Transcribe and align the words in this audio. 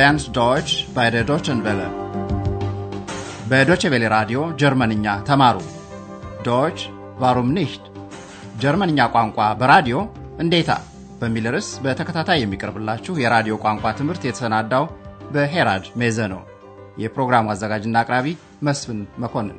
lernt 0.00 0.34
Deutsch 0.34 0.74
bei 0.90 1.06
der 1.10 1.24
Deutschen 1.24 1.58
Welle. 1.64 1.88
በ 3.50 3.56
Deutsche 3.56 3.82
Welle 3.92 4.04
ራዲዮ 4.14 4.38
ጀርመንኛ 4.60 5.06
ተማሩ። 5.28 5.56
Deutsch 6.46 6.78
warum 7.22 7.48
nicht 7.56 7.84
ጀርመንኛ 8.62 8.98
ቋንቋ 9.14 9.38
በራዲዮ 9.60 9.96
እንዴታ 10.44 10.70
በሚል 11.20 11.46
ርዕስ 11.54 11.68
በተከታታይ 11.84 12.38
የሚቀርብላችሁ 12.42 13.14
የራዲዮ 13.22 13.56
ቋንቋ 13.64 13.84
ትምህርት 13.98 14.22
የተሰናዳው 14.26 14.84
በሄራድ 15.34 15.84
ሜዘ 16.02 16.28
ነው። 16.34 16.40
የፕሮግራሙ 17.02 17.52
አዘጋጅና 17.54 17.96
አቅራቢ 18.02 18.26
መስፍን 18.68 19.00
መኮንን። 19.24 19.58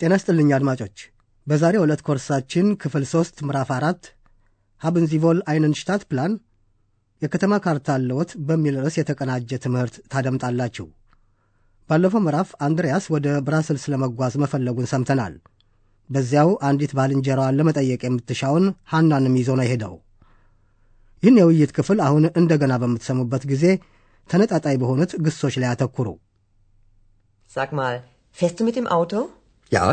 ጤና 0.00 0.14
ስጥልኝ 0.22 0.50
አድማጮች። 0.58 0.96
በዛሬው 1.46 1.84
ዕለት 1.86 2.04
ኮርሳችን 2.08 2.68
ክፍል 2.84 3.06
ሦስት 3.14 3.36
ምዕራፍ 3.48 3.72
አራት 3.78 4.02
ሀብንዚቮል 4.82 5.40
አይነንሽታት 5.52 6.04
ፕላን 6.10 6.32
የከተማ 7.22 7.54
ካርታ 7.64 7.88
አለዎት 7.96 8.30
በሚል 8.48 8.76
ርዕስ 8.84 8.96
የተቀናጀ 8.98 9.58
ትምህርት 9.64 9.96
ታደምጣላችሁ። 10.12 10.86
ባለፈው 11.90 12.22
ምዕራፍ 12.26 12.50
አንድሪያስ 12.66 13.04
ወደ 13.14 13.26
ብራስልስ 13.46 13.84
ለመጓዝ 13.92 14.34
መፈለጉን 14.42 14.90
ሰምተናል። 14.92 15.34
በዚያው 16.10 16.50
አንዲት 16.68 16.92
ባልንጀራዋን 16.98 17.58
ለመጠየቅ 17.58 18.00
የምትሻውን 18.04 18.64
ሐናንም 18.92 19.36
ይዞ 19.40 19.50
ነው 19.58 19.66
የሄደው። 19.66 19.94
ይህን 21.22 21.38
የውይይት 21.40 21.72
ክፍል 21.76 21.98
አሁን 22.06 22.24
እንደገና 22.40 22.72
በምትሰሙበት 22.82 23.44
ጊዜ 23.52 23.64
ተነጣጣይ 24.30 24.76
በሆኑት 24.82 25.12
ግሶች 25.26 25.56
ላይ 25.62 25.70
አተኩሩ። 25.72 26.08
Sag 27.50 27.70
mal, 27.72 27.96
fährst 28.36 28.58
du 28.58 28.64
mit 28.64 28.76
dem 28.76 28.86
Auto? 28.88 29.18
Ja, 29.72 29.84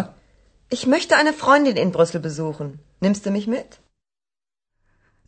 Ich 0.71 0.85
möchte 0.85 1.13
eine 1.17 1.34
Freundin 1.34 1.77
in 1.77 1.91
Brüssel 1.91 2.21
besuchen. 2.21 2.67
Nimmst 3.01 3.25
du 3.25 3.31
mich 3.31 3.48
mit? 3.48 3.70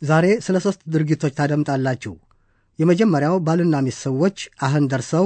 ዛሬ 0.02 0.26
ስለ 0.46 0.58
ሦስት 0.66 0.82
ድርጊቶች 0.94 1.34
ታደምጣላችሁ። 1.40 2.14
የመጀመሪያው 2.80 3.36
ባልና 3.48 3.76
ሚስት 3.86 4.00
ሰዎች 4.08 4.38
አህን 4.68 4.86
ደርሰው 4.92 5.26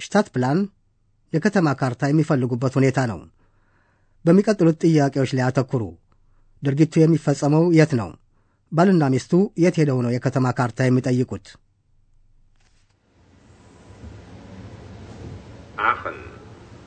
ሽታት 0.00 0.26
ፕላን 0.34 0.58
የከተማ 1.32 1.68
ካርታ 1.80 2.02
የሚፈልጉበት 2.08 2.74
ሁኔታ 2.78 2.98
ነው። 3.12 3.20
በሚቀጥሉት 4.24 4.78
ጥያቄዎች 4.86 5.30
ላይ 5.36 5.44
አተኩሩ። 5.48 5.82
ድርጊቱ 6.62 6.94
የሚፈጸመው 7.00 7.64
የት 7.78 7.92
ነው? 8.00 8.10
ባልና 8.72 9.04
ሚስቱ 9.14 9.32
የት 9.64 9.76
ሄደው 9.80 9.98
ነው 10.04 10.12
የከተማ 10.14 10.46
ካርታ 10.58 10.78
የሚጠይቁት? 10.86 11.46
Aachen. 15.80 16.18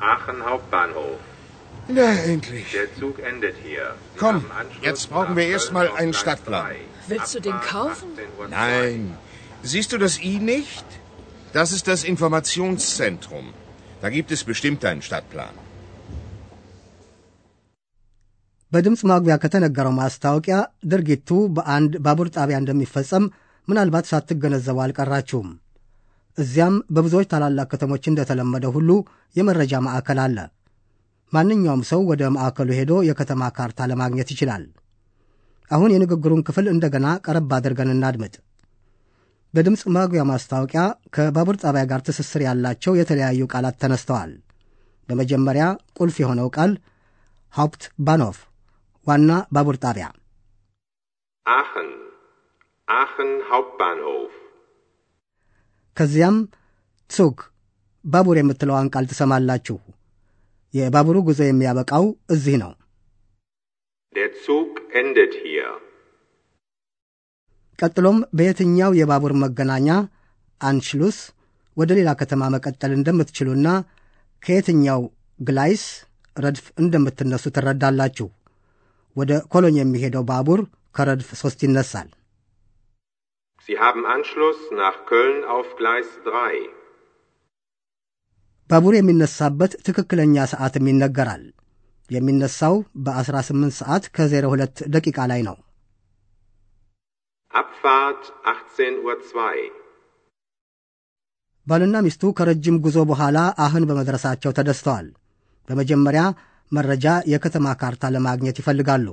Aachen 0.02 0.39
Hauptbahnhof. 0.42 1.17
Na, 1.89 2.08
endlich. 2.26 2.70
Der 2.72 2.88
Zug 2.95 3.20
endet 3.22 3.56
hier. 3.64 3.86
Komm, 4.17 4.38
jetzt 4.82 5.09
brauchen 5.09 5.36
wir 5.36 5.48
erst 5.48 5.72
mal 5.72 5.88
Köln 5.88 5.98
einen 5.98 6.14
Stadtplan. 6.14 6.66
3. 7.10 7.12
Willst 7.12 7.36
du 7.36 7.40
den 7.42 7.60
kaufen? 7.64 8.08
18.02 8.18 8.40
Uhr. 8.40 8.48
Nein. 8.50 9.02
Siehst 9.64 9.92
du 9.92 9.98
das 9.98 10.16
I 10.24 10.34
nicht? 10.46 10.88
Das 11.54 11.72
ist 11.72 11.88
das 11.88 12.04
Informationszentrum. 12.06 13.46
Da 14.02 14.10
gibt 14.10 14.32
es 14.32 14.44
bestimmt 14.44 14.84
einen 14.86 15.02
Stadtplan. 15.02 15.56
በድምፅ 18.72 19.02
ማጉያ 19.10 19.36
ከተነገረው 19.44 19.94
ማስታወቂያ 20.00 20.56
ድርጊቱ 20.92 21.30
በአንድ 21.56 21.94
ባቡር 22.06 22.28
ጣቢያ 22.36 22.58
እንደሚፈጸም 22.62 23.23
ምናልባት 23.68 24.10
ሳትገነዘቡ 24.10 24.78
አልቀራችሁም። 24.84 25.48
እዚያም 26.38 26.76
በብዙዎች 26.96 27.30
ታላላቅ 27.32 27.66
ከተሞች 27.72 28.04
እንደተለመደ 28.12 28.66
ሁሉ 28.76 28.90
የመረጃ 29.36 29.82
ማዕከል 29.86 30.20
አለ። 30.26 30.38
ማንኛውም 31.34 31.82
ሰው 31.92 32.04
ወደ 32.12 32.30
ማዕከሉ 32.36 32.70
ሄዶ 32.80 32.94
የከተማ 33.10 33.50
ካርታ 33.58 33.88
ለማግኘት 33.92 34.30
ይችላል። 34.36 34.64
አሁን 35.72 35.94
የንግግሩን 35.94 36.45
ክፍል 36.48 36.67
እንደገና 36.73 37.08
ቀረብ 37.25 37.52
አድርገን 37.58 37.94
እናድምጥ። 37.95 38.36
በድምፅ 39.53 39.81
ማጉያ 39.95 40.22
ማስታወቂያ 40.30 40.81
ከባቡር 41.16 41.56
ጣቢያ 41.64 41.84
ጋር 41.92 42.02
ትስስር 42.08 42.42
ያላቸው 42.48 42.94
የተለያዩ 42.99 43.48
ቃላት 43.54 43.77
ተነስተዋል። 43.83 44.32
በመጀመሪያ 45.10 45.66
ቁልፍ 45.99 46.17
የሆነው 46.21 46.49
ቃል 46.58 46.71
ሃውፕት 47.54 47.83
ባኖፍ 48.08 48.39
ዋና 49.08 49.32
ባቡር 49.55 49.77
ጣቢያ፣ 49.86 50.08
Aachen. 51.45 51.88
Aachen 52.88 53.32
Hauptbahnhof. 53.49 54.33
ከዚያም 55.98 56.38
ሱግ 57.10 57.38
ባቡር 58.05 58.38
የምትለዋን 58.39 58.92
ቃል 58.94 59.05
ትሰማላችሁ። 59.11 59.77
የባቡሩ 60.73 61.17
ጉዞ 61.27 61.39
የሚያበቃው 61.48 62.05
እዚህ 62.30 62.58
ነው። 62.64 62.71
hier. 64.15 64.79
ቀጥሎም 67.80 68.17
በየትኛው 68.38 68.92
የባቡር 69.00 69.33
መገናኛ 69.44 69.89
አንሽሉስ 70.61 71.17
ወደ 71.77 71.92
ሌላ 72.00 72.10
ከተማ 72.22 72.44
መቀጠል 72.55 72.92
እንደምትችሉና 72.95 73.67
ከየትኛው 74.44 75.02
ግላይስ 75.39 75.83
ረድፍ 76.36 76.66
እንደምትነሱ 76.82 77.45
ትረዳላችሁ። 77.55 78.27
ወደ 79.16 79.32
ኮሎኝ 79.54 79.77
የሚሄደው 79.80 80.23
ባቡር 80.32 80.61
ከረድፍ 80.95 81.30
ሦስት 81.42 81.60
ይነሳል። 81.67 82.10
Sie 83.70 83.77
haben 83.77 84.04
Anschluss 84.08 84.60
nach 84.73 84.98
Köln 85.06 85.39
auf 85.45 85.67
Gleis 85.80 86.08
3. 86.26 86.61
ባቡር 88.70 88.94
የሚነሳበት 88.98 89.71
ትክክለኛ 89.88 90.36
ሰዓትም 90.54 90.88
ይነገራል። 90.92 91.44
የሚነሳው 92.09 92.75
በ18 93.05 93.75
ሰዓት 93.80 94.03
ከ02 94.15 94.83
ደቂቃ 94.95 95.17
ላይ 95.31 95.42
ነው። 95.49 95.58
Abfahrt 97.53 98.23
18.02 98.52 99.05
Uhr. 99.05 99.75
ባልና 101.67 101.95
ሚስቱ 102.05 102.23
ከረጅም 102.37 102.77
ጉዞ 102.86 102.97
በኋላ 103.09 103.37
አህን 103.65 103.83
በመድረሳቸው 103.89 104.52
ተደስተዋል። 104.59 105.08
በመጀመሪያ 105.67 106.21
መረጃ 106.71 107.05
የከተማ 107.33 107.67
ካርታ 107.81 108.03
ለማግኘት 108.15 108.59
ይፈልጋሉ። 108.61 109.08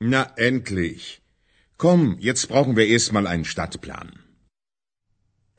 Na, 0.00 0.20
endlich. 0.38 1.04
Komm, 1.80 2.02
jetzt 2.20 2.44
brauchen 2.48 2.76
wir 2.76 2.86
erst 2.86 3.10
mal 3.12 3.26
einen 3.26 3.44
Stadtplan. 3.44 4.08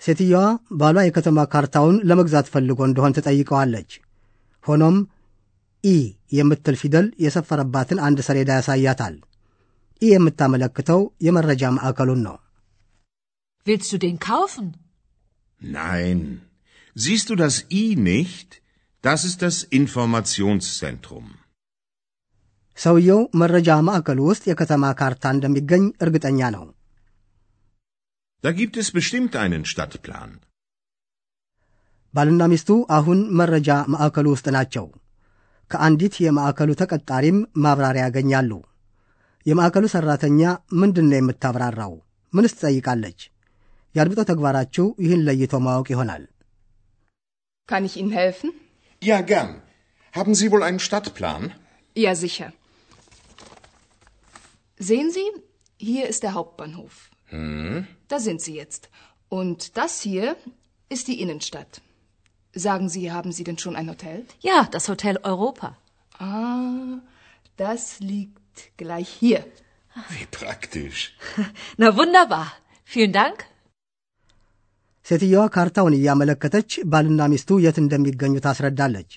ሴትየዋ 0.02 0.44
ባሏ 0.80 0.98
የከተማ 1.06 1.40
ካርታውን 1.54 1.98
ለመግዛት 2.10 2.48
ፈልጎ 2.54 2.80
እንደሆን 2.88 3.16
ትጠይቀዋለች። 3.18 3.92
ሆኖም 4.64 4.96
ኢ 5.84 5.96
የምትል 6.38 6.76
ፊደል 6.82 7.08
የሰፈረባትን 7.24 8.00
አንድ 8.08 8.20
ሰሌዳ 8.28 8.50
ያሳያታል። 8.60 9.16
ኢ 10.02 10.10
የምታመለክተው 10.14 11.02
የመረጃ 11.28 11.64
ማዕከሉን 11.78 12.22
ነው። 12.28 12.38
Willst 13.68 13.92
du 13.94 13.98
den 14.00 14.18
kaufen? 14.30 14.68
Nein. 15.62 16.20
Siehst 16.96 17.28
du 17.30 17.36
das 17.36 17.56
I 17.82 17.84
nicht? 18.08 18.50
Das 19.04 19.22
ist 19.30 19.40
das 19.46 19.58
Informationszentrum. 19.80 21.28
ሰውየው 22.78 23.22
መረጃ 23.42 23.70
ማዕከሉ 23.88 24.20
ውስጥ 24.30 24.44
የከተማ 24.50 24.86
ካርታ 25.00 25.24
እንደሚገኝ 25.36 25.84
እርግጠኛ 26.04 26.40
ነው። 26.56 26.64
Da 28.44 28.52
gibt 28.60 28.76
es 28.82 28.88
bestimmt 28.98 29.34
einen 29.44 29.64
Stadtplan. 29.72 30.32
ባልና 32.14 32.42
ሚስቱ 32.54 32.70
አሁን 32.98 33.20
መረጃ 33.40 33.70
ማዕከሉ 33.94 34.28
ውስጥ 34.36 34.48
ናቸው። 34.58 34.86
ከአንዲት 35.71 36.15
የማዕከሉ 36.25 36.71
ተቀጣሪም 36.81 37.39
ማብራሪያ 37.65 38.03
ያገኛሉ። 38.07 38.51
የማዕከሉ 39.47 39.85
ሠራተኛ 39.95 40.41
ምንድን 40.81 41.07
ነው 41.11 41.19
የምታብራራው? 41.19 41.93
ምንስ 42.33 42.55
ትጠይቃለች? 42.59 43.21
የአድምጦ 43.95 44.21
ተግባራችሁ 44.31 44.87
ይህን 45.05 45.25
ለይቶ 45.29 45.55
ማወቅ 45.67 45.89
ይሆናል። 45.95 46.25
Kann 47.69 47.87
ich 47.89 47.95
Ihnen 48.01 48.15
helfen? 48.15 48.49
Ja, 49.03 49.19
gern. 49.23 49.51
Haben 50.15 50.35
Sie 50.41 50.49
wohl 50.53 50.63
einen 50.63 50.81
Stadtplan? 50.81 51.43
Ja, 51.97 52.13
sicher. 52.17 52.49
Sehen 54.81 55.11
Sie, 55.11 55.27
hier 55.81 56.05
ist 56.09 56.23
der 56.23 56.35
Hauptbahnhof. 56.35 56.95
Da 58.09 58.19
sind 58.21 58.41
Sie 58.41 58.55
jetzt. 58.55 58.83
Und 59.33 59.77
das 59.77 59.93
hier 60.01 60.27
ist 60.91 61.09
die 61.09 61.21
Innenstadt. 61.21 61.73
Sagen 62.56 62.90
Sie, 62.90 63.12
haben 63.12 63.32
Sie 63.32 63.44
denn 63.44 63.58
schon 63.58 63.76
ein 63.76 63.90
Hotel? 63.90 64.26
Ja, 64.42 64.68
das 64.70 64.90
Hotel 64.90 65.18
Europa. 65.24 65.78
Ah, 66.20 67.00
das 67.58 68.00
liegt 68.02 68.38
gleich 68.78 69.10
hier. 69.10 69.46
Wie 70.10 70.26
praktisch. 70.32 71.16
Na 71.78 71.96
wunderbar. 71.98 72.48
Vielen 72.90 73.14
Dank. 73.14 73.38
ሴትየዋ 75.06 75.44
ካርታውን 75.54 75.96
እያመለከተች 75.98 76.72
ባልና 76.92 77.22
ሚስቱ 77.32 77.52
የት 77.64 77.78
እንደሚገኙ 77.82 78.34
ታስረዳለች። 78.46 79.12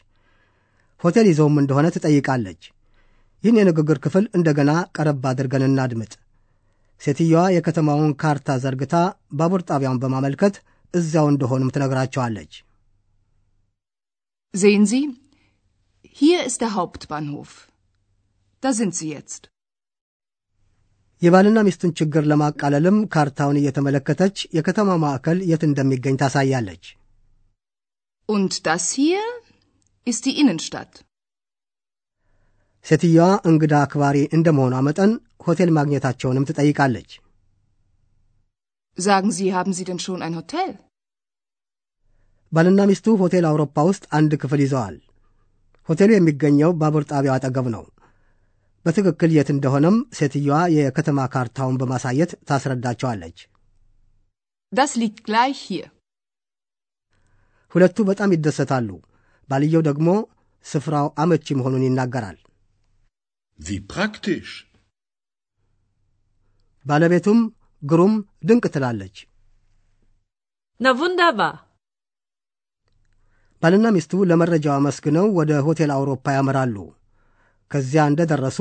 ሆቴል 1.00 1.26
ይዘውም 1.30 1.58
እንደሆነ 1.62 1.86
ትጠይቃለች። 1.96 2.62
ይህን 3.44 3.58
የንግግር 3.60 3.98
ክፍል 4.04 4.24
እንደገና 4.36 4.70
ቀረብ 4.96 5.24
አድርገን 5.30 5.66
እናድምጥ። 5.68 6.12
ሴትየዋ 7.00 7.42
የከተማውን 7.56 8.12
ካርታ 8.22 8.56
ዘርግታ 8.64 8.94
ባቡር 9.32 9.62
ጣቢያውን 9.70 10.00
በማመልከት 10.04 10.56
እዚያው 10.94 11.28
እንደሆኑም 11.32 11.72
ትነግራቸዋለች። 11.76 12.52
Sehen 14.53 14.85
Sie, 14.85 15.03
hier 16.15 16.43
ist 16.43 16.59
der 16.61 16.73
Hauptbahnhof. 16.75 17.49
Da 18.63 18.69
sind 18.73 18.93
Sie 18.95 19.09
jetzt. 19.11 19.41
የባልና 21.21 21.59
ሚስቱን 21.67 21.91
ችግር 21.99 22.23
ለማቃለልም 22.31 22.97
ካርታውን 23.13 23.57
እየተመለከተች 23.61 24.35
የከተማ 24.57 24.89
ማዕከል 25.03 25.39
የት 25.49 25.63
እንደሚገኝ 25.67 26.15
ታሳያለች። 26.21 26.83
Und 28.29 28.51
das 28.67 28.85
hier 28.97 29.23
ist 30.07 30.21
die 30.27 30.35
Innenstadt. 30.41 30.93
ሴትየዋ 32.85 33.25
እንግዳ 33.49 33.73
አክባሪ 33.85 34.17
እንደመሆኗ 34.37 34.75
መጠን 34.87 35.11
ሆቴል 35.47 35.71
ማግኘታቸውንም 35.79 36.47
ትጠይቃለች። 36.49 37.09
Sagen 38.97 39.29
Sie, 39.37 39.49
haben 39.57 39.73
Sie 39.77 39.85
denn 39.89 40.01
schon 40.05 40.21
ein 40.25 40.35
Hotel? 40.39 40.69
ባልና 42.54 42.80
ሚስቱ 42.90 43.06
ሆቴል 43.20 43.44
አውሮፓ 43.48 43.76
ውስጥ 43.88 44.04
አንድ 44.18 44.32
ክፍል 44.42 44.60
ይዘዋል። 44.64 44.96
ሆቴሉ 45.88 46.10
የሚገኘው 46.14 46.70
ባቡር 46.80 47.04
ጣቢያው 47.10 47.34
አጠገብ 47.36 47.66
ነው። 47.74 47.84
በትክክል 48.86 49.30
የት 49.34 49.48
እንደሆነም 49.54 49.96
ሴትየዋ 50.18 50.56
የከተማ 50.74 51.20
ካርታውን 51.34 51.78
በማሳየት 51.82 52.32
ታስረዳቸዋለች። 52.48 53.38
Das 54.72 54.92
liegt 55.00 55.20
gleich 55.28 55.60
hier. 55.66 55.88
ሁለቱ 57.74 57.96
በጣም 58.10 58.32
ይደሰታሉ። 58.34 58.88
ባልየው 59.48 59.82
ደግሞ 59.88 60.08
ስፍራው 60.66 61.06
አመቺ 61.22 61.46
መሆኑን 61.58 61.86
ይናገራል። 61.86 62.38
Wie 63.58 63.80
praktisch. 63.94 64.52
ባለቤቱም 66.86 67.40
ግሩም 67.82 68.14
ድንቅ 68.48 68.64
ትላለች። 68.74 69.16
Na 70.80 70.90
wunderbar. 70.92 71.52
ባልና 73.63 73.87
ሚስቱ 73.95 74.11
ለመረጃው 74.29 74.73
አመስግነው 74.79 75.25
ወደ 75.39 75.51
ሆቴል 75.67 75.91
አውሮፓ 75.95 76.25
ያመራሉ። 76.37 76.75
ከዚያ 77.71 78.03
እንደደረሱ 78.11 78.59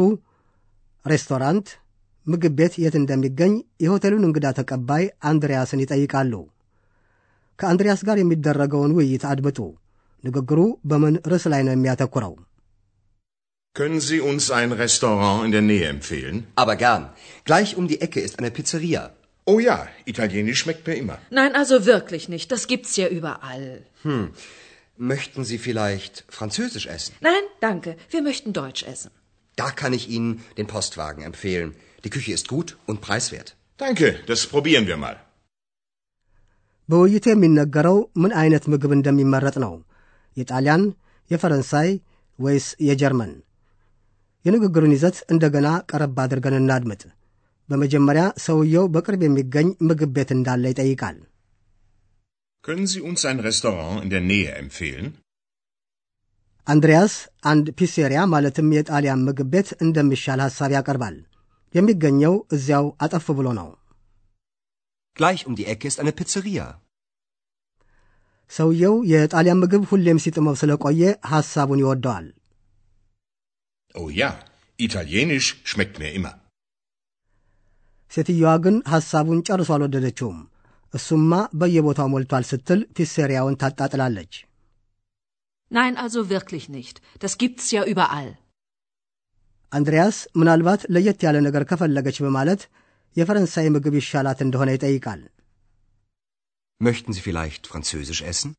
ሬስቶራንት፣ 1.05 1.69
ምግብ 2.26 2.55
ቤት 2.58 2.75
የት 2.82 2.94
እንደሚገኝ 3.00 3.52
የሆቴሉን 3.84 4.26
እንግዳ 4.28 4.46
ተቀባይ 4.58 5.05
አንድሪያስን 5.31 5.82
ይጠይቃሉ። 5.84 6.32
ከአንድሪያስ 7.58 8.00
ጋር 8.08 8.16
የሚደረገውን 8.20 8.94
ውይይት 8.99 9.25
አድምጡ። 9.31 9.58
ንግግሩ 10.25 10.60
በምን 10.90 11.14
ርዕስ 11.32 11.46
ላይ 11.52 11.62
ነው 11.69 11.75
የሚያተኩረው? 11.76 12.34
Können 13.76 14.00
Sie 14.00 14.20
uns 14.20 14.44
ein 14.50 14.72
Restaurant 14.75 15.44
in 15.46 15.52
der 15.52 15.62
Nähe 15.62 15.87
empfehlen? 15.88 16.37
Aber 16.56 16.75
gern. 16.76 17.02
Gleich 17.49 17.70
um 17.76 17.84
die 17.87 18.00
Ecke 18.00 18.20
ist 18.20 18.37
eine 18.40 18.50
Pizzeria. 18.50 19.02
Oh 19.46 19.58
ja, 19.60 19.76
Italienisch 20.05 20.60
schmeckt 20.62 20.84
mir 20.88 20.96
immer. 21.02 21.19
Nein, 21.31 21.52
also 21.55 21.87
wirklich 21.87 22.25
nicht. 22.28 22.46
Das 22.52 22.62
gibt's 22.66 22.96
ja 22.96 23.06
überall. 23.08 23.66
Möchten 25.02 25.44
Sie 25.44 25.58
vielleicht 25.58 26.25
Französisch 26.28 26.87
essen? 26.87 27.14
Nein, 27.20 27.44
danke. 27.60 27.96
Wir 28.10 28.22
möchten 28.22 28.52
Deutsch 28.52 28.82
essen. 28.84 29.10
Da 29.58 29.70
kann 29.70 29.93
ich 29.93 30.08
Ihnen 30.08 30.32
den 30.58 30.66
Postwagen 30.66 31.22
empfehlen. 31.22 31.70
Die 32.05 32.10
Küche 32.10 32.32
ist 32.32 32.49
gut 32.49 32.76
und 32.87 33.00
preiswert. 33.00 33.49
Danke, 33.81 34.08
das 34.26 34.46
probieren 34.46 34.87
wir 34.87 34.96
mal. 34.96 35.16
በውይይቱ 36.88 37.26
የሚነገረው 37.31 37.96
ምን 38.22 38.32
አይነት 38.43 38.64
ምግብ 38.72 38.93
እንደሚመረጥ 38.96 39.56
ነው። 39.64 39.72
የጣሊያን፣ 40.37 40.82
የፈረንሳይ 41.31 41.88
ወይስ 42.38 42.66
የጀርመን? 42.88 43.32
የንግግሩን 44.44 44.94
ይዘት 44.96 45.16
እንደገና 45.32 45.69
ቀረብ 45.90 46.19
አድርገን 46.25 46.56
እናድምጥ። 46.60 47.02
በመጀመሪያ 47.69 48.25
ሰውየው 48.44 48.87
በቅርብ 48.94 49.22
የሚገኝ 49.25 49.69
ምግብ 49.88 50.12
ቤት 50.16 50.31
እንዳለ 50.37 50.64
ይጠይቃል። 50.72 51.16
Können 52.64 52.87
Sie 52.87 53.00
uns 53.00 53.25
ein 53.25 53.40
Restaurant 53.40 53.96
in 54.05 54.10
der 54.10 54.22
Nähe 54.22 54.52
empfehlen? 54.55 55.06
አንድሪያስ 56.66 57.12
አንድ 57.50 57.66
ፒሴሪያ 57.78 58.20
ማለትም 58.32 58.66
የጣሊያን 58.76 59.22
ምግብ 59.26 59.49
ቤት 59.52 59.69
እንደሚሻል 59.84 60.40
ሐሳብ 60.46 60.70
ያቀርባል። 60.76 61.14
የሚገኘው 61.75 62.34
እዚያው 62.56 62.87
አጠፍ 63.05 63.26
ብሎ 63.38 63.46
ነው። 63.60 63.69
Gleich 65.16 65.43
um 65.49 65.55
die 65.58 65.66
Ecke 65.72 65.87
ist 65.90 66.00
eine 66.02 66.12
Pizzeria. 66.19 66.66
ሰውየው 68.50 68.94
የጣሊያን 69.12 69.60
ምግብ 69.62 69.82
ሁሌም 69.93 70.20
ሲጥመው 70.25 70.55
ስለቆየ 70.60 71.00
ሐሳቡን 71.32 71.82
ይወደዋል። 71.84 72.26
Oh 73.94 74.08
ja, 74.20 74.31
Italienisch 74.78 75.49
schmeckt 75.70 75.96
mir 76.02 76.12
immer. 76.19 76.34
ሴትየዋ 78.12 78.50
ግን 78.64 78.76
ሐሳቡን 78.93 79.40
ጨርሶ 79.49 79.70
አልወደደችውም። 79.76 80.38
እሱማ 80.94 81.31
በየቦታው 81.60 82.07
ሞልቷል 82.13 82.44
ስትል 82.51 82.81
ፒሴሪያውን 82.98 83.60
ታጣጥላለች። 83.62 84.34
Nein, 85.72 85.94
also 85.98 86.22
wirklich 86.30 86.66
nicht. 86.69 86.95
Das 87.22 87.34
gibt's 87.38 87.68
ja 87.75 87.81
überall. 87.94 88.30
አንድሪያስ 89.72 90.18
ምናልባት 90.40 90.81
ለየት 90.95 91.19
ያለ 91.25 91.38
ነገር 91.45 91.63
ከፈለገች 91.69 92.18
በማለት 92.25 92.62
የፈረንሳይ 93.16 93.68
ምግብ 93.75 93.95
ይሻላት 94.00 94.40
እንደሆነ 94.45 94.69
ይጠይቃል። 94.75 95.22
Möchten 96.81 97.12
Sie 97.16 97.24
vielleicht 97.28 97.63
Französisch 97.72 98.22
essen? 98.31 98.51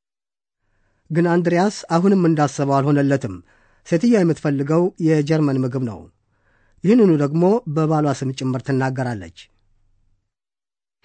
ግን 1.11 1.27
አንድሪያስ 1.35 1.77
አሁንም 1.97 2.23
እንዳሰበው 2.29 2.77
አልሆነለትም። 2.77 3.35
ሴትየዋ 3.87 4.21
የምትፈልገው 4.23 4.83
የጀርመን 5.09 5.61
ምግብ 5.65 5.83
ነው። 5.91 5.99
ይህንኑ 6.85 7.11
ደግሞ 7.25 7.45
በባሏ 7.75 8.07
ስም 8.21 8.31
ጭምር 8.39 8.63
ትናገራለች። 8.69 9.37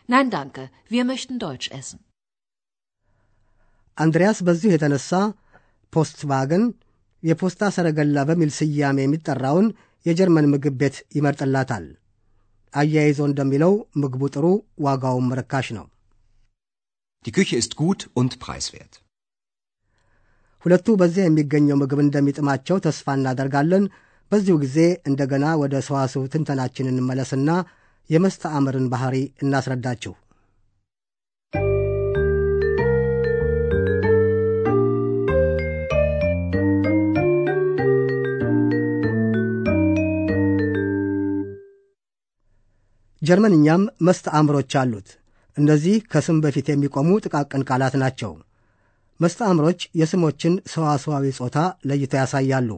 Nein, 0.10 0.30
danke. 0.32 0.62
Wir 0.90 1.04
möchten 1.06 1.36
Deutsch 1.40 1.70
essen. 1.72 2.00
አንድሪያስ 3.98 4.38
በዚሁ 4.48 4.70
የተነሳ 4.72 5.10
ፖስትዋገን 5.94 6.64
የፖስታ 7.24 7.62
ሰረገላ 7.76 8.18
በሚል 8.30 8.52
ስያሜ 8.58 8.98
የሚጠራውን 9.04 9.68
የጀርመን 10.06 10.48
ምግብ 10.52 10.76
ቤት 10.82 10.98
ይመርጥላታል። 11.18 11.86
አያይዞ 12.74 13.20
እንደሚለው 13.30 13.74
ምግቡ 14.02 14.22
ጥሩ፣ 14.36 14.46
ዋጋውም 14.86 15.28
ርካሽ 15.40 15.68
ነው። 15.78 15.86
Die 17.26 17.34
Küche 17.38 17.56
ist 17.62 17.74
gut 17.82 18.02
und 18.20 18.32
preiswert. 18.44 18.94
ሁለቱ 20.66 20.88
በዚያ 21.02 21.26
የሚገኘው 21.28 21.80
ምግብ 21.82 22.00
እንደሚጥማቸው 22.06 22.80
ተስፋ 22.86 23.16
እናደርጋለን። 23.20 23.84
በዚሁ 24.32 24.56
ጊዜ 24.64 24.78
እንደገና 25.10 25.46
ወደ 25.64 25.76
ሰዋስው 25.88 26.24
ትንተናችን 26.34 26.90
እንመለስና 26.94 27.50
የመስተአምርን 28.10 28.86
ባሕሪ 28.92 29.16
እናስረዳችሁ። 29.44 30.14
ጀርመንኛም 43.22 43.82
መስተአምሮች 44.02 44.74
አሉት። 44.82 45.10
እነዚህ 45.58 45.96
ከስም 46.12 46.38
በፊት 46.44 46.68
የሚቆሙ 46.70 47.10
ጥቃቅን 47.26 47.66
ቃላት 47.70 47.96
ናቸው። 48.04 48.32
መስተአምሮች 49.20 49.80
የስሞችን 50.00 50.54
ሰዋሰዋዊ 50.74 51.26
ጾታ 51.40 51.58
ለይተው 51.86 52.20
ያሳያሉ። 52.22 52.70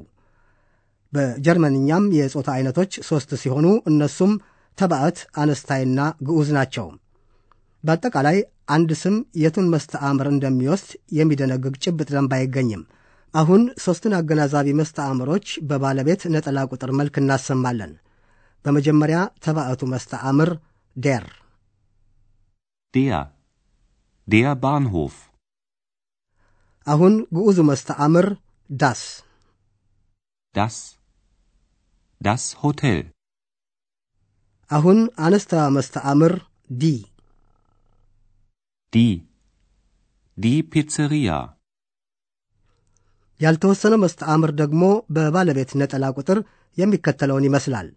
በጀርመንኛም 1.14 2.06
የጾታ 2.18 2.50
አይነቶች 2.56 2.92
ሦስት 3.08 3.32
ሲሆኑ 3.42 3.68
እነሱም 3.90 4.34
ተባዕት፣ 4.78 5.20
አነስታይና 5.42 6.00
ግዑዝ 6.28 6.50
ናቸው። 6.58 6.88
በአጠቃላይ 7.84 8.38
አንድ 8.70 8.90
ስም 9.02 9.16
የቱን 9.44 9.68
መስተአምር 9.74 10.28
እንደሚወስድ 10.32 10.90
የሚደነግግ 11.18 11.76
ጭብጥ 11.84 12.08
ደንብ 12.12 12.34
አይገኝም። 12.38 12.84
አሁን 13.34 13.62
ሦስቱን 13.84 14.16
አገናዛቢ 14.18 14.68
መስተአምሮች 14.80 15.48
በባለቤት 15.70 16.24
ነጠላ 16.34 16.66
ቁጥር 16.72 16.92
መልክ 17.00 17.16
እናሰማለን። 17.22 17.94
በመጀመሪያ 18.66 19.20
ተባዕቱ 19.46 19.82
መስተአምር 19.94 20.50
der፣ 20.96 21.28
Der. 22.94 23.20
Der 24.28 24.50
Bahnhof. 24.56 25.14
አሁን 26.88 27.14
ግዑዙ 27.36 27.58
መስተአምር 27.70 28.28
das፣ 28.70 29.02
Das. 30.56 30.78
Das 32.22 32.44
Hotel. 32.56 33.00
አሁን 34.72 35.00
አንስታይዋ 35.26 35.64
መስተአምር 35.78 36.34
die፣ 36.82 36.92
Die. 38.94 39.12
Die 40.38 40.58
Pizzeria. 40.64 41.38
ያልተወሰነ 43.40 43.94
መስተአምር 44.04 44.52
ደግሞ 44.62 44.82
በባለቤት 45.16 45.72
ነጠላ 45.82 46.06
ቁጥር 46.18 46.40
የሚከተለውን 46.78 47.48
ይመስላል። 47.48 47.88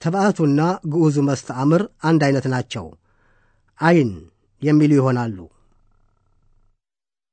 ተባዕቱና 0.00 0.60
ግዑዙ 0.92 1.16
መስተአምር 1.28 1.82
አንድ 2.08 2.22
አይነት 2.26 2.46
ናቸው። 2.54 2.86
አይን 3.80 4.10
የሚሉ 4.62 4.92
ይሆናሉ። 4.98 5.38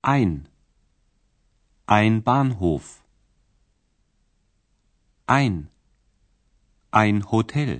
Ein. 0.03 0.31
Ein 1.87 2.15
Bahnhof. 2.27 2.85
Ein. 5.27 5.55
Ein 6.93 7.17
Hotel. 7.31 7.71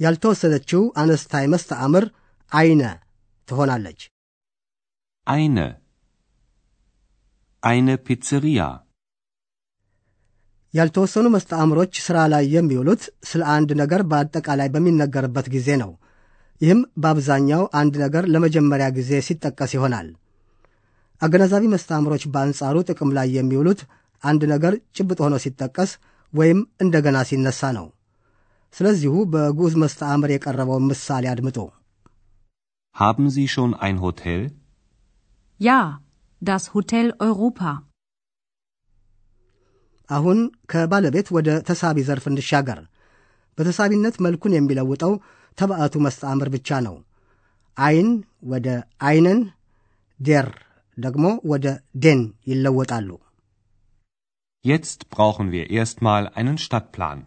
ያልተወሰነችው 0.00 0.82
አነስታይ 1.02 1.46
መስተአምር 1.54 2.04
አይነ 2.52 2.82
ትሆናለች። 3.48 4.00
Eine. 5.26 5.64
Eine 7.62 7.94
Pizzeria. 7.98 8.66
ያልተወሰኑ 10.74 11.26
መስተአምሮች 11.34 11.94
ሥራ 12.04 12.18
ላይ 12.32 12.44
የሚውሉት 12.54 13.02
ስለ 13.30 13.42
አንድ 13.54 13.70
ነገር 13.80 14.00
በአጠቃላይ 14.10 14.68
በሚነገርበት 14.74 15.46
ጊዜ 15.54 15.68
ነው። 15.82 15.90
ይህም 16.60 16.80
በአብዛኛው 17.02 17.62
አንድ 17.80 17.94
ነገር 18.04 18.24
ለመጀመሪያ 18.34 18.86
ጊዜ 18.98 19.20
ሲጠቀስ 19.28 19.72
ይሆናል። 19.76 20.08
አገናዛቢ 21.22 21.64
መስተአምሮች 21.74 22.24
በአንጻሩ 22.34 22.76
ጥቅም 22.90 23.10
ላይ 23.18 23.28
የሚውሉት 23.36 23.80
አንድ 24.22 24.42
ነገር 24.54 24.74
ጭብጥ 24.96 25.18
ሆኖ 25.24 25.36
ሲጠቀስ 25.44 25.90
ወይም 26.32 26.60
እንደገና 26.84 27.18
ሲነሳ 27.30 27.70
ነው። 27.78 27.86
ስለዚሁ 28.76 29.14
በግዑዝ 29.32 29.74
መስተአምር 29.82 30.30
የቀረበውን 30.34 30.88
ምሳሌ 30.92 31.24
አድምጡ። 31.32 31.58
Haben 32.96 33.26
Sie 33.34 33.46
schon 33.54 33.72
ein 33.86 33.96
Hotel? 34.04 34.40
Ja, 35.60 35.80
das 36.42 36.64
Hotel 36.74 37.06
Europa. 37.20 37.70
አሁን 40.08 40.38
ከባለቤት 40.72 41.28
ወደ 41.36 41.48
ተሳቢ 41.68 41.96
ዘርፍ 42.08 42.24
እንሻገር። 42.30 42.80
በተሳቢነት 43.58 44.16
መልኩን 44.26 44.54
የሚለውጠው 44.56 45.12
ተባዕቱ 45.58 45.94
መስተአምር 46.06 46.48
ብቻ 46.56 46.78
ነው። 46.86 46.96
ein 47.76 48.10
ወደ 48.52 48.66
einen፣ 49.08 49.40
der 50.20 50.48
ደግሞ 50.98 51.24
ወደ 51.52 51.66
den 52.04 52.20
ይለወጣሉ። 52.50 53.08
Jetzt 54.64 55.00
brauchen 55.14 55.48
wir 55.54 55.64
erstmal 55.78 56.24
einen 56.38 56.56
Stadtplan. 56.58 57.18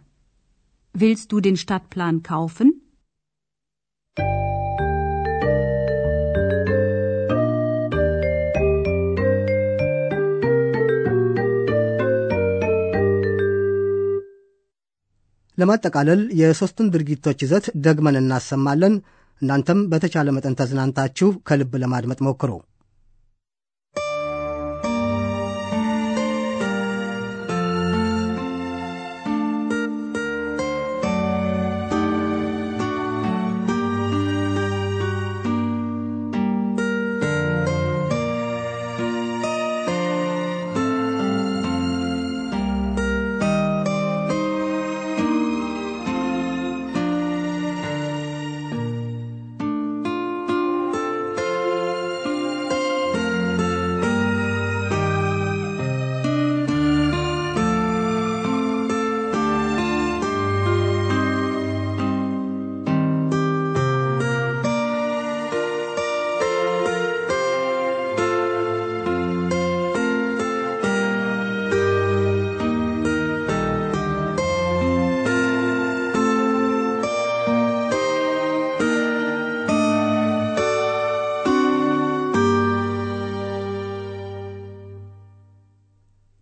Willst 0.94 1.32
du 1.32 1.40
den 1.40 1.56
Stadtplan 1.56 2.22
kaufen? 2.22 2.68
ለማጠቃለል 15.58 16.20
የሦስቱን 16.32 16.90
ድርጊቶች 16.94 17.38
ይዘት 17.42 17.66
ደግመን 17.76 18.18
እናሰማለን። 18.20 18.94
እናንተም 19.42 19.80
በተቻለ 19.92 20.28
መጠን 20.36 20.56
ተዝናንታችሁ 20.60 21.28
ከልብ 21.48 21.72
ለማድመጥ 21.76 22.18
ሞክሩ። 22.26 22.50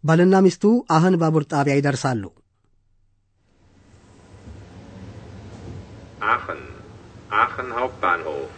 ባልና 0.07 0.35
ሚስቱ 0.45 0.63
አህን 0.95 1.15
ባቡር 1.23 1.43
ጣቢያ 1.55 1.75
ይደርሳሉ። 1.79 2.23
Aachen. 6.33 6.61
Aachen 7.41 7.69
Hauptbahnhof. 7.77 8.49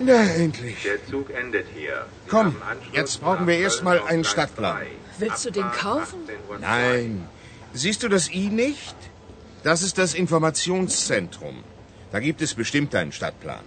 Na, 0.00 0.20
endlich. 0.42 0.78
Der 0.82 0.98
Zug 1.10 1.26
endet 1.42 1.66
hier. 1.74 1.96
Sie 2.24 2.30
Komm, 2.30 2.46
haben 2.46 2.62
Anschluss 2.70 2.96
jetzt 2.98 3.16
brauchen 3.22 3.46
wir 3.46 3.56
nach 3.56 3.64
erst 3.66 3.82
mal 3.82 3.98
Köln 3.98 4.08
einen 4.10 4.24
auf 4.24 4.26
Gleis 4.26 4.32
Stadtplan. 4.32 4.76
3. 4.76 4.86
Willst 5.18 5.44
du 5.44 5.50
den 5.50 5.64
Abfahrt 5.64 5.82
kaufen? 5.82 6.20
18.02 6.28 6.50
Uhr. 6.50 6.58
Nein. 6.60 7.12
Siehst 7.82 8.02
du 8.02 8.08
das 8.08 8.26
I 8.42 8.44
nicht? 8.64 8.96
Das 9.64 9.82
ist 9.82 9.98
das 9.98 10.14
Informationszentrum. 10.14 11.56
Da 12.12 12.20
gibt 12.20 12.40
es 12.42 12.54
bestimmt 12.54 12.94
einen 12.94 13.14
Stadtplan. 13.18 13.64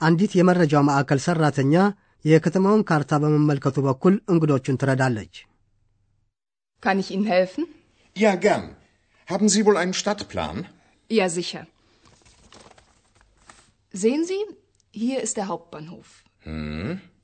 አንዲት 0.00 0.32
የመረጃው 0.36 0.82
ማዕከል 0.88 1.18
ሠራተኛ 1.24 1.74
የከተማውን 2.30 2.82
ካርታ 2.90 3.12
በመመልከቱ 3.22 3.78
በኩል 3.88 4.14
እንግዶቹን 4.34 4.80
ትረዳለች። 4.82 5.34
Kann 6.84 6.98
ich 7.02 7.08
Ihnen 7.14 7.26
helfen? 7.36 7.64
Ja, 8.16 8.32
gern. 8.44 8.66
Haben 9.32 9.48
Sie 9.54 9.62
wohl 9.66 9.76
einen 9.80 9.96
Stadtplan? 10.00 10.56
Ja, 11.18 11.26
sicher. 11.38 11.62
Sehen 14.02 14.22
Sie, 14.30 14.40
hier 15.02 15.18
ist 15.26 15.36
der 15.40 15.48
Hauptbahnhof. 15.48 16.08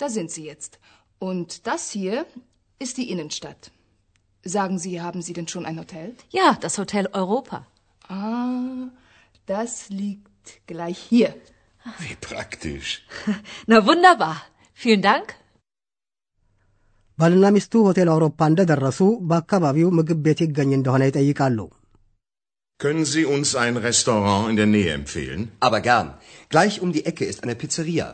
Da 0.01 0.09
sind 0.17 0.31
Sie 0.35 0.45
jetzt. 0.53 0.73
Und 1.29 1.67
das 1.69 1.91
hier 1.91 2.17
ist 2.79 2.97
die 2.99 3.09
Innenstadt. 3.13 3.63
Sagen 4.57 4.79
Sie, 4.85 5.01
haben 5.07 5.23
Sie 5.27 5.33
denn 5.39 5.49
schon 5.49 5.67
ein 5.67 5.79
Hotel? 5.83 6.09
Ja, 6.39 6.49
das 6.65 6.77
Hotel 6.79 7.07
Europa. 7.21 7.59
Ah, 8.09 8.89
das 9.47 9.89
liegt 10.01 10.49
gleich 10.67 10.99
hier. 11.13 11.31
Wie 12.05 12.17
praktisch. 12.29 12.91
Na 13.67 13.79
wunderbar. 13.91 14.37
Vielen 14.83 15.03
Dank. 15.11 15.27
ባልና 17.21 17.45
ሚስቱ 17.57 17.73
ሆቴል 17.87 18.09
አውሮፓ 18.15 18.39
እንደደረሱ 18.51 18.99
በአካባቢው 19.29 19.89
ምግብ 19.99 20.19
ቤት 20.27 20.41
ይገኝ 20.47 20.71
እንደሆነ 20.79 21.03
ይጠይቃሉ። 21.11 21.59
Können 22.83 23.07
Sie 23.13 23.25
uns 23.35 23.51
ein 23.65 23.77
Restaurant 23.89 24.43
in 24.51 24.57
der 24.61 24.69
Nähe 24.75 24.91
empfehlen? 25.01 25.43
Aber 25.67 25.81
gern. 25.81 26.09
Gleich 26.55 26.75
um 26.85 26.91
die 26.97 27.05
Ecke 27.11 27.25
ist 27.33 27.41
eine 27.45 27.55
Pizzeria. 27.61 28.07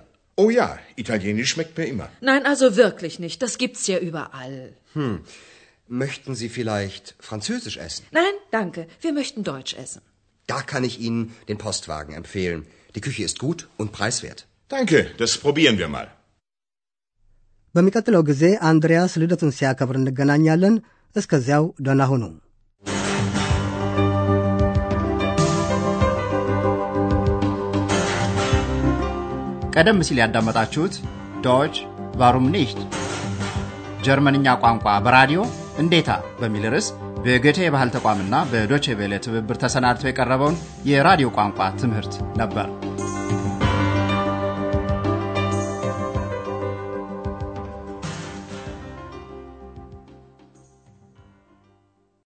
Oh 0.43 0.51
ja, 0.59 0.69
Italienisch 1.03 1.51
schmeckt 1.53 1.77
mir 1.79 1.89
immer. 1.95 2.09
Nein, 2.21 2.47
also 2.53 2.67
wirklich 2.85 3.19
nicht. 3.25 3.39
Das 3.45 3.59
gibt's 3.63 3.85
ja 3.93 3.99
überall. 3.99 4.57
Möchten 6.03 6.35
Sie 6.41 6.51
vielleicht 6.59 7.07
Französisch 7.29 7.79
essen? 7.87 8.05
Nein, 8.21 8.35
danke. 8.59 8.87
Wir 9.05 9.13
möchten 9.21 9.43
Deutsch 9.53 9.75
essen. 9.85 10.03
Da 10.53 10.63
kann 10.71 10.85
ich 10.91 10.97
Ihnen 11.07 11.23
den 11.49 11.59
Postwagen 11.59 12.15
empfehlen. 12.21 12.61
Die 12.95 13.05
Küche 13.07 13.25
ist 13.29 13.39
gut 13.47 13.61
und 13.81 13.93
preiswert. 13.99 14.41
Danke, 14.69 14.99
das 15.23 15.33
probieren 15.45 15.79
wir 15.83 15.89
mal. 15.89 16.09
በሚቀጥለው 17.78 18.22
ጊዜ 18.30 18.44
አንድሪያስ 18.70 19.16
ልደቱን 19.22 19.56
ሲያከብር 19.58 19.98
እንገናኛለን። 20.00 20.76
እስከዚያው 21.16 21.66
ደህና 21.86 22.04
ሁኑ። 22.12 22.24
ቀደም 29.78 30.00
ሲል 30.06 30.20
ያዳመጣችሁት 30.22 30.94
ዶች 31.46 31.76
ቫሩም 32.20 32.48
ኒሽት 32.54 32.80
ጀርመንኛ 34.06 34.48
ቋንቋ 34.64 34.86
በራዲዮ 35.06 35.40
እንዴታ 35.84 36.10
በሚል 36.40 36.66
ርዕስ 36.74 36.88
በገቴ 37.24 37.60
የባህል 37.66 37.90
ተቋምና 37.96 38.36
በዶቼ 38.52 38.96
ቬለ 39.00 39.14
ትብብር 39.26 39.58
ተሰናድቶ 39.64 40.06
የቀረበውን 40.08 40.60
የራዲዮ 40.92 41.30
ቋንቋ 41.38 41.70
ትምህርት 41.82 42.14
ነበር። 42.42 42.68